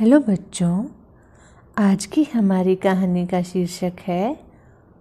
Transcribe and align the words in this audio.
Hello 0.00 0.20
बच्चों, 0.20 0.84
आज 1.78 2.06
की 2.06 2.24
हमारी 2.24 2.76
कहानी 2.76 3.26
का 3.26 3.42
शीर्षक 3.42 3.92
है 4.00 4.40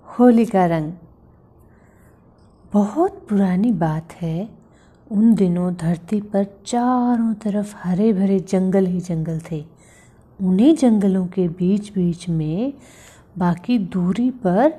होली 0.05 0.45
का 0.45 0.65
रंग। 0.65 0.93
बहुत 2.73 3.27
पुरानी 3.29 3.71
बात 3.71 4.13
है, 4.13 4.49
उन 5.11 5.35
दिनों 5.35 5.73
धरती 5.73 6.21
पर 6.21 6.43
चारों 6.43 7.33
तरफ़ 7.33 7.75
हरे 7.77 8.13
भरे 8.13 8.39
जंगल 8.39 8.85
ही 8.85 8.99
जंगल 8.99 9.41
थे। 9.51 9.65
उन्हीं 10.43 10.75
जंगलों 10.75 11.27
के 11.27 11.47
बीच 11.47 11.93
बीच 11.93 12.29
में 12.29 12.73
बाकी 13.37 13.79
दूरी 13.79 14.31
पर 14.31 14.73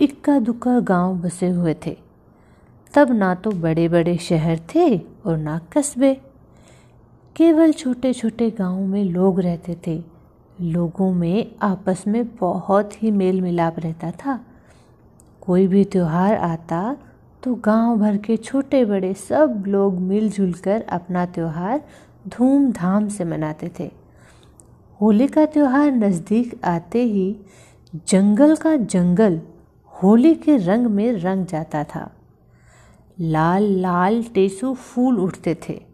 इक्का 0.00 0.38
दुक्का 0.38 0.80
गाँव 0.80 1.16
बसे 1.16 1.48
हुए 1.48 1.76
थे। 1.86 1.96
तब 2.94 3.12
ना 3.12 3.34
तो 3.34 3.50
बड़े 3.50 3.88
बड़े 3.88 4.16
शहर 4.16 4.60
थे 4.74 4.98
और 4.98 5.36
ना 5.36 5.60
कस्बे। 5.72 6.33
केवल 7.36 7.72
छोटे 7.72 8.12
छोटे 8.12 8.50
गाँवों 8.50 8.86
में 8.86 9.04
लोग 9.04 9.40
रहते 9.40 9.76
थे। 9.86 10.02
लोगों 10.60 11.12
में 11.12 11.54
आपस 11.62 12.04
में 12.06 12.24
बहुत 12.36 13.02
ही 13.02 13.10
मेल 13.10 13.40
मिलाप 13.40 13.78
रहता 13.78 14.10
था। 14.10 14.38
कोई 15.40 15.66
भी 15.66 15.84
त्यौहार 15.84 16.34
आता 16.34 16.96
तो 17.42 17.54
गाँव 17.54 17.96
भर 17.98 18.16
के 18.16 18.36
छोटे 18.36 18.84
बड़े 18.84 19.12
सब 19.14 19.64
लोग 19.68 19.98
मिलजुल 20.00 20.52
कर 20.54 20.82
अपना 20.88 21.24
त्यौहार 21.26 21.82
धूमधाम 22.28 23.08
से 23.08 23.24
मनाते 23.24 23.70
थे। 23.80 23.90
होली 25.00 25.26
का 25.28 25.46
त्यौहार 25.46 25.90
नज़दीक 25.92 26.64
आते 26.64 27.02
ही 27.04 27.36
जंगल 28.08 28.54
का 28.56 28.76
जंगल 28.76 29.40
होली 29.92 30.34
के 30.34 30.56
रंग 30.56 30.86
में 30.86 31.12
रंग 31.12 31.46
जाता 31.46 31.82
था। 31.84 32.10
लाल 33.20 33.64
लाल 33.80 34.22
टेसू 34.34 34.72
फूल 34.74 35.18
उठते 35.18 35.56
थे। 35.68 35.93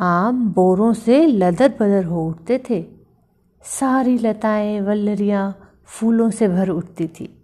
आम 0.00 0.48
बोरों 0.48 0.92
से 0.92 1.26
लदर 1.26 1.68
बदर 1.68 2.04
हो 2.04 2.28
उठते 2.28 2.62
थे। 2.70 2.84
सारी 3.62 4.18
लताएँ, 4.18 4.80
वल्लरियाँ 4.80 5.58
फूलों 5.86 6.30
से 6.30 6.48
भर 6.48 6.68
उठती 6.68 7.08
थी। 7.08 7.42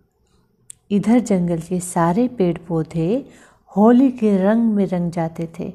इधर 0.90 1.18
जंगल 1.18 1.58
के 1.58 1.80
सारे 1.80 2.28
पेड़ 2.28 2.58
पौधे 2.58 3.28
होली 3.76 4.10
के 4.10 4.36
रंग 4.36 4.72
में 4.74 4.86
रंग 4.86 5.10
जाते 5.10 5.48
थे 5.58 5.72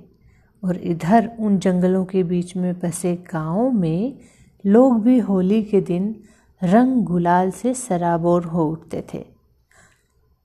और 0.63 0.77
इधर 0.77 1.30
उन 1.39 1.59
जंगलों 1.59 2.05
के 2.05 2.23
बीच 2.23 2.55
में 2.55 2.80
बसे 2.80 3.16
गाँव 3.16 3.71
में 3.71 4.17
लोग 4.66 5.02
भी 5.02 5.19
होली 5.19 5.64
के 5.64 5.81
दिन 5.81 6.16
रंग 6.64 7.03
गुलाल 7.03 7.52
से 7.52 7.73
सराबोर 7.73 8.43
हो 8.43 8.66
उठते 8.66 9.03
थे। 9.14 9.25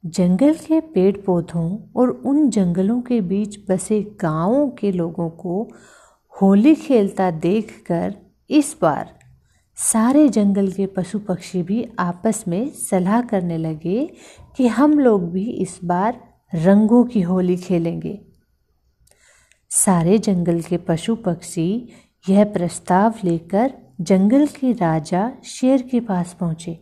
जंगल 0.07 0.55
के 0.55 0.81
पेड़ 0.81 1.17
पौधों 1.17 1.79
और 1.97 2.11
उन 2.11 2.51
जंगलों 2.51 3.01
के 3.01 3.21
बीच 3.21 3.59
बसे 3.71 4.17
गाँवों 4.21 4.69
के 4.69 4.93
लोगों 4.93 5.31
को 5.31 5.69
होली 6.41 6.75
खेलता 6.75 7.31
देखकर 7.31 8.15
इस 8.51 8.77
बार 8.83 9.19
सारे 9.77 10.29
जंगल 10.29 10.73
के 10.73 10.87
पशु 10.87 11.19
पक्षी 11.19 11.63
भी 11.63 11.89
आपस 11.99 12.45
में 12.49 12.71
सलाह 12.71 13.21
करने 13.23 13.59
लगे 13.59 14.11
कि 14.57 14.67
हम 14.67 14.99
लोग 14.99 15.31
भी 15.33 15.51
इस 15.51 15.81
बार 15.85 16.21
रंगों 16.55 17.05
की 17.05 17.21
होली 17.21 17.57
खेलेंगे। 17.57 18.21
सारे 19.71 20.19
जंगल 20.19 20.61
के 20.61 20.77
पशु 20.77 21.15
पक्षी 21.15 21.89
यह 22.29 22.45
प्रस्ताव 22.45 23.15
लेकर 23.25 23.75
जंगल 24.01 24.47
के 24.47 24.73
राजा 24.73 25.33
शेर 25.45 25.83
के 25.83 26.01
पास 26.01 26.37
पहुँचे। 26.41 26.81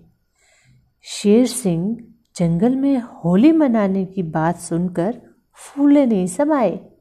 शेर 1.03 1.47
सिंह 1.47 1.97
जंगल 2.37 2.77
में 2.77 3.01
होली 3.01 3.53
मनाने 3.53 4.05
की 4.05 4.23
बात 4.23 4.59
सुनकर 4.59 5.21
फूले 5.55 6.07
नहीं 6.07 6.27
समाये। 6.27 6.92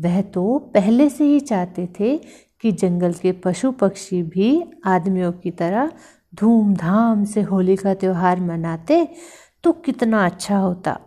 वह 0.00 0.20
तो 0.22 0.58
पहले 0.58 1.08
से 1.10 1.24
ही 1.24 1.40
चाहते 1.40 1.88
थे 2.00 2.18
कि 2.60 2.72
जंगल 2.72 3.12
के 3.12 3.32
पशु 3.32 3.72
पक्षी 3.72 4.22
भी 4.22 4.64
आदमियों 4.84 5.32
की 5.32 5.50
तरह 5.50 5.92
धूमधाम 6.34 7.24
से 7.24 7.42
होली 7.42 7.76
का 7.76 7.94
त्यौहार 7.94 8.40
मनाते 8.40 9.08
तो 9.64 9.72
कितना 9.72 10.26
अच्छा 10.26 10.58
होता। 10.58 10.98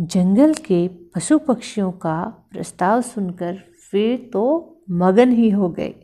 जंगल 0.00 0.54
के 0.54 0.88
पशु 0.88 1.38
पक्षियों 1.38 1.92
का 1.92 2.48
प्रस्ताव 2.50 3.00
सुनकर 3.02 3.58
वे 3.92 4.16
तो 4.16 4.44
मगन 4.90 5.32
ही 5.32 5.50
हो 5.50 5.68
गए। 5.68 5.94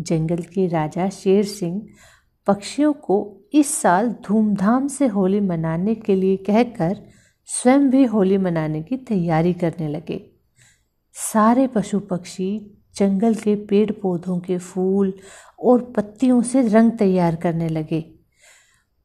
जंगल 0.00 0.36
के 0.36 0.66
राजा 0.66 1.08
शेर 1.08 1.44
सिंह 1.44 1.86
पक्षियों 2.46 2.92
को 2.92 3.40
इस 3.54 3.74
साल 3.74 4.14
धूमधाम 4.26 4.88
से 4.88 5.06
होली 5.06 5.40
मनाने 5.40 5.94
के 5.94 6.14
लिए 6.14 6.36
कहकर 6.36 6.96
स्वयं 7.46 7.90
भी 7.90 8.04
होली 8.04 8.38
मनाने 8.38 8.82
की 8.82 8.96
तैयारी 8.96 9.52
करने 9.52 9.88
लगे। 9.88 10.33
सारे 11.14 11.66
पशु 11.66 12.00
पक्षी 12.00 12.78
जंगल 12.96 13.34
के 13.34 13.54
पेड़ 13.56 13.92
पौधों 13.92 14.38
के 14.38 14.58
फूल 14.58 15.12
और 15.60 15.92
पत्तियों 15.96 16.42
से 16.42 16.68
रंग 16.68 16.92
तैयार 16.92 17.36
करने 17.36 17.68
लगे। 17.68 18.14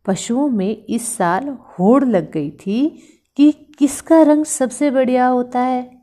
पशुओं 0.05 0.49
में 0.49 0.85
इस 0.85 1.17
साल 1.17 1.49
होड़ 1.49 2.05
लग 2.05 2.31
गई 2.31 2.51
थी 2.51 3.03
कि 3.37 3.51
किसका 3.51 4.21
रंग 4.21 4.45
सबसे 4.45 4.91
बढ़िया 4.91 5.27
होता 5.27 5.59
है। 5.59 6.01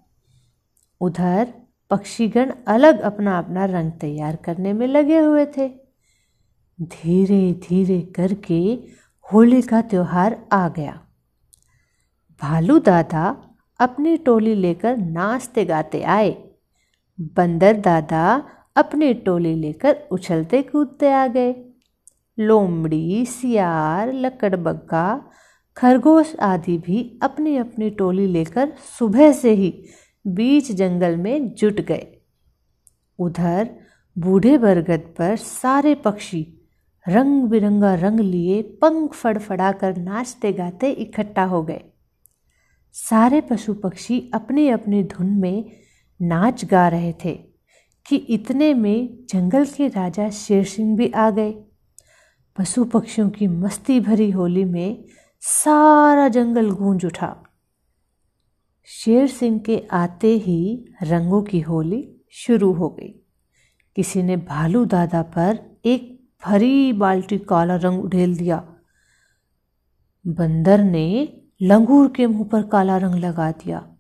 उधर 1.01 1.55
पक्षीगण 1.91 2.53
अलग 2.67 3.01
अपना 3.01 3.39
अपना 3.39 3.65
रंग 3.65 3.93
तैयार 3.93 4.37
करने 4.37 4.73
में 4.73 4.87
लगे 4.87 5.19
हुए 5.19 5.47
थे। 5.47 5.69
धीरे 6.83 7.53
धीरे 7.53 8.01
करके 8.01 8.79
होली 9.33 9.63
का 9.63 9.83
त्योहार 9.83 10.47
आ 10.53 10.69
गया। 10.69 11.01
भालू 12.43 12.79
दादा 12.79 13.56
अपनी 13.81 14.17
टोली 14.17 14.55
लेकर 14.55 14.97
नाचते 14.97 15.65
गाते 15.65 16.03
आए। 16.03 16.31
बंदर 17.21 17.77
दादा 17.77 18.45
अपनी 18.77 19.15
टोली 19.15 19.55
लेकर 19.55 19.97
उछलते 20.11 20.63
कूदते 20.63 21.13
आ 21.13 21.27
गए। 21.27 21.55
लोमड़ी, 22.39 23.27
सियार 23.27 24.13
लकड़बग्गा 24.13 25.25
खरगोश 25.77 26.37
आदि 26.41 26.79
भी 26.79 27.19
अपनी 27.23 27.57
अपनी 27.57 27.91
टोली 27.91 28.27
लेकर 28.27 28.73
सुबह 28.99 29.33
से 29.33 29.51
ही 29.51 29.85
बीच 30.27 30.73
जंगल 30.73 31.17
में 31.17 31.55
जुट 31.55 31.81
गए। 31.81 32.07
उधर 33.19 33.69
बूढ़े 34.19 34.59
बरगद 34.59 35.15
पर 35.19 35.37
सारे 35.37 35.95
पक्षी 35.95 36.47
रंग 37.09 37.43
बिरंगा 37.43 37.95
रंग 37.95 38.21
लिए 38.21 38.63
पंख 38.63 39.13
फड़फड़ा 39.13 39.73
कर 39.73 39.97
नाचते 39.97 40.53
गाते 40.53 40.91
इकट्ठा 40.91 41.45
हो 41.45 41.63
गए। 41.63 41.83
सारे 42.99 43.41
पशु 43.41 43.75
पक्षी 43.75 44.31
अपनी 44.35 44.69
अपनी 44.69 45.03
धुन 45.03 45.27
में 45.27 45.71
नाच 46.23 46.65
गा 46.65 46.89
रहे 46.89 47.13
थे 47.13 47.35
कि 48.07 48.17
इतने 48.17 48.75
में 48.75 49.27
जंगल 49.31 49.67
के 49.67 49.89
राजा 49.89 50.31
शेर 50.31 50.65
सिंह 50.65 50.97
भी 50.97 51.11
आ 51.11 51.31
गए। 51.31 51.55
पशु 52.59 52.85
पक्षियों 52.85 53.31
की 53.31 53.47
मस्ती 53.47 54.01
भरी 54.01 54.31
होली 54.31 54.65
में 54.65 55.05
सारा 55.41 56.29
जंगल 56.29 56.71
गूंज 56.71 57.05
उठा। 57.05 57.43
शेर 58.85 59.27
सिंह 59.27 59.59
के 59.59 59.87
आते 59.91 60.37
ही 60.37 60.89
रंगों 61.03 61.43
की 61.43 61.61
होली 61.61 62.17
शुरू 62.31 62.73
हो 62.73 62.89
गई। 62.89 63.09
किसी 63.97 64.23
ने 64.23 64.37
भालू 64.37 64.85
दादा 64.85 65.23
पर 65.23 65.81
एक 65.85 66.29
भरी 66.47 66.93
बाल्टी 66.93 67.39
काला 67.39 67.77
रंग 67.77 68.05
उड़ेल 68.05 68.37
दिया। 68.37 68.77
बंदर 70.27 70.83
ने 70.83 71.43
लंगूर 71.63 72.13
के 72.13 72.27
मुँह 72.27 72.49
पर 72.49 72.63
काला 72.63 72.97
रंग 72.97 73.15
लगा 73.15 73.51
दिया। 73.51 73.97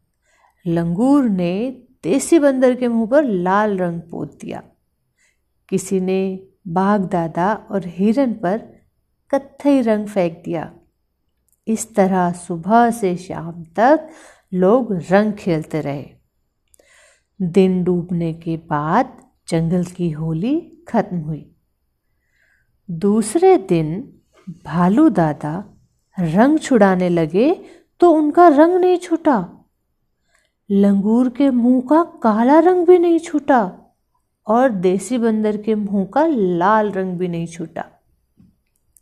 लंगूर 0.66 1.24
ने 1.24 1.82
देसी 2.04 2.38
बंदर 2.38 2.74
के 2.74 2.88
मुँह 2.88 3.06
पर 3.06 3.24
लाल 3.24 3.78
रंग 3.78 4.00
पोत 4.00 4.38
दिया। 4.40 4.62
किसी 5.68 6.00
ने 6.00 6.46
बाघ 6.68 7.00
दादा 7.00 7.54
और 7.54 7.82
हिरन 7.86 8.32
पर 8.32 8.58
कत्थई 9.30 9.80
रंग 9.80 10.06
फेंक 10.06 10.42
दिया। 10.44 10.74
इस 11.68 11.94
तरह 11.94 12.32
सुबह 12.32 12.90
से 12.90 13.16
शाम 13.16 13.64
तक 13.64 14.08
लोग 14.54 14.92
रंग 15.10 15.32
खेलते 15.32 15.80
रहे। 15.80 16.06
दिन 17.42 17.84
डूबने 17.84 18.34
के 18.34 18.56
बाद 18.56 19.18
जंगल 19.48 19.84
की 19.84 20.10
होली 20.10 20.84
खत्म 20.88 21.16
हुई। 21.16 21.54
दूसरे 22.90 23.58
दिन 23.58 24.12
भालू 24.64 25.08
दादा 25.08 25.75
रंग 26.18 26.58
छुड़ाने 26.58 27.08
लगे 27.08 27.52
तो 28.00 28.10
उनका 28.10 28.46
रंग 28.48 28.74
नहीं 28.74 28.96
छूटा। 28.98 29.36
लंगूर 30.70 31.28
के 31.28 31.50
मुँह 31.50 31.80
का 31.80 32.02
काला 32.22 32.58
रंग 32.58 32.86
भी 32.86 32.98
नहीं 32.98 33.18
छूटा 33.18 33.60
और 34.46 34.68
देसी 34.70 35.18
बंदर 35.18 35.56
के 35.56 35.74
मुँह 35.74 36.04
का 36.04 36.26
लाल 36.26 36.90
रंग 36.92 37.18
भी 37.18 37.28
नहीं 37.28 37.46
छूटा। 37.46 37.84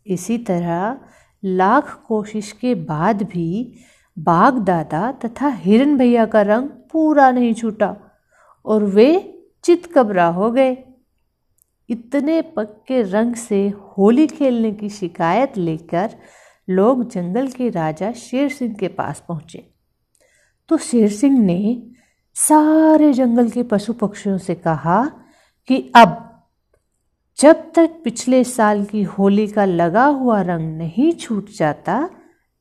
इसी 0.07 0.39
तरह 0.39 0.99
लाख 1.43 1.95
कोशिश 2.09 2.53
के 2.53 2.75
बाद 2.75 3.23
भी 3.23 3.79
बाघ 4.17 4.53
दादा 4.55 5.11
तथा 5.25 5.49
हिरन 5.55 5.97
भैया 5.99 6.27
का 6.27 6.43
रंग 6.43 6.69
पूरा 6.93 7.31
नहीं 7.31 7.55
छूटा 7.55 7.95
और 8.65 8.85
वे 8.85 9.09
चित 9.65 9.87
कबरा 9.95 10.27
हो 10.29 10.51
गए। 10.51 10.77
इतने 11.89 12.41
पक्के 12.57 13.03
रंग 13.03 13.35
से 13.35 13.69
होली 13.69 14.27
खेलने 14.27 14.73
की 14.73 14.89
शिकायत 14.89 15.57
लेकर 15.59 16.15
लोग 16.69 17.11
जंगल 17.11 17.49
के 17.49 17.69
राजा 17.69 18.13
शेर 18.13 18.49
सिंह 18.49 18.75
के 18.75 18.89
पास 18.89 19.25
पहुँचे। 19.29 19.71
तो 20.69 20.77
शेर 20.77 21.09
सिंह 21.09 21.39
ने 21.39 21.83
सारे 22.35 23.13
जंगल 23.13 23.51
के 23.51 23.63
पशु 23.63 23.93
पक्षियों 23.93 24.39
से 24.39 24.55
कहा 24.55 25.05
कि 25.67 25.93
अब 25.97 26.21
जब 27.39 27.73
तक 27.75 28.01
पिछले 28.05 28.45
साल 28.45 28.85
की 28.85 29.03
होली 29.03 29.47
का 29.47 29.65
लगा 29.65 30.05
हुआ 30.05 30.41
रंग 30.43 30.77
नहीं 30.79 31.13
छूट 31.13 31.51
जाता, 31.51 32.11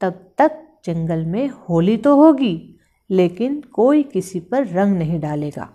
तब 0.02 0.34
तक 0.38 0.68
जंगल 0.86 1.26
में 1.26 1.50
होली 1.50 1.98
तो 1.98 2.16
होगी, 2.16 2.80
लेकिन 3.10 3.62
कोई 3.62 4.04
किसी 4.04 4.40
पर 4.40 4.68
रंग 4.68 4.98
नहीं 4.98 5.20
डालेगा। 5.20 5.70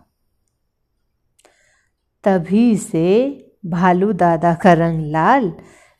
तभी 2.24 2.76
से 2.76 3.06
भालू 3.66 4.12
दादा 4.12 4.54
का 4.54 4.72
रंग 4.72 5.06
लाल, 5.06 5.52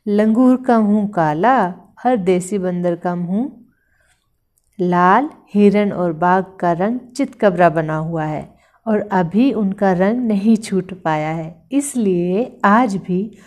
लंगूर 0.06 0.56
का 0.62 0.80
मुँह 0.80 1.08
काला 1.08 1.68
और 1.98 2.16
देसी 2.16 2.58
बंदर 2.58 2.96
का 2.96 3.14
मुँह 3.16 3.50
लाल, 4.78 5.28
हिरण 5.54 5.92
और 5.92 6.12
बाघ 6.12 6.44
का 6.60 6.72
रंग 6.72 6.98
चितकबरा 7.16 7.68
बना 7.70 7.96
हुआ 7.96 8.24
है 8.24 8.48
और 8.86 9.00
अभी 9.12 9.52
उनका 9.52 9.92
रंग 9.92 10.26
नहीं 10.26 10.56
छूट 10.56 10.92
पाया 11.02 11.30
है। 11.30 11.68
इसलिए 11.72 12.60
आज 12.64 12.96
भी 12.96 13.38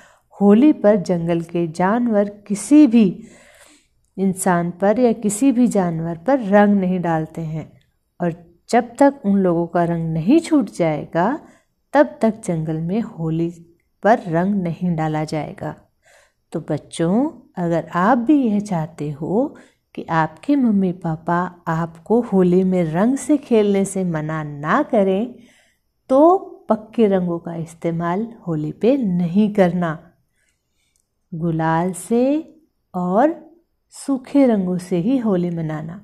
होली 0.41 0.71
पर 0.73 0.95
जंगल 0.95 1.41
के 1.41 1.67
जानवर 1.67 2.29
किसी 2.47 2.85
भी 2.87 3.05
इंसान 4.17 4.71
पर 4.71 4.99
या 4.99 5.11
किसी 5.11 5.51
भी 5.51 5.67
जानवर 5.67 6.17
पर 6.17 6.39
रंग 6.39 6.75
नहीं 6.75 6.99
डालते 6.99 7.41
हैं 7.41 7.71
और 8.19 8.33
जब 8.69 8.95
तक 8.99 9.21
उन 9.25 9.37
लोगों 9.37 9.67
का 9.67 9.83
रंग 9.83 10.13
नहीं 10.13 10.39
छूट 10.39 10.69
जाएगा, 10.69 11.39
तब 11.93 12.17
तक 12.21 12.41
जंगल 12.45 12.77
में 12.77 13.01
होली 13.01 13.49
पर 14.03 14.19
रंग 14.27 14.61
नहीं 14.63 14.95
डाला 14.95 15.23
जाएगा। 15.23 15.75
तो 16.53 16.59
बच्चों, 16.59 17.29
अगर 17.57 17.87
आप 17.95 18.17
भी 18.17 18.35
यह 18.43 18.59
चाहते 18.59 19.09
हो 19.11 19.55
कि 19.95 20.03
आपके 20.03 20.55
मम्मी 20.55 20.91
पापा 20.91 21.39
आपको 21.67 22.19
होली 22.21 22.63
में 22.63 22.83
रंग 22.83 23.17
से 23.17 23.37
खेलने 23.37 23.83
से 23.85 24.03
मना 24.03 24.43
ना 24.43 24.81
करें 24.83 25.33
तो 26.09 26.37
पक्के 26.69 27.07
रंगों 27.07 27.39
का 27.39 27.55
इस्तेमाल 27.55 28.27
होली 28.47 28.71
पे 28.71 28.95
नहीं 28.97 29.53
करना। 29.53 29.97
गुलाल 31.31 31.91
से 31.93 32.23
और 32.93 33.35
सूखे 33.93 34.45
रंगों 34.47 34.77
से 34.77 34.97
ही 34.97 35.17
होली 35.17 35.49
मनाना। 35.49 35.99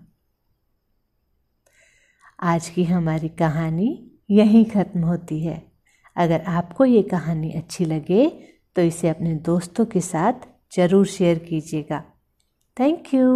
आज 2.39 2.69
की 2.69 2.83
हमारी 2.83 3.29
कहानी 3.29 3.89
यहीं 4.29 4.65
ख़त्म 4.65 5.01
होती 5.01 5.39
है। 5.39 5.61
अगर 6.15 6.41
आपको 6.41 6.85
ये 6.85 7.01
कहानी 7.03 7.51
अच्छी 7.51 7.85
लगे 7.85 8.27
तो 8.77 8.81
इसे 8.83 9.09
अपने 9.09 9.33
दोस्तों 9.45 9.85
के 9.85 10.01
साथ 10.01 10.47
ज़रूर 10.75 11.06
शेयर 11.07 11.39
कीजिएगा। 11.39 12.00
Thank 12.77 13.13
you 13.13 13.29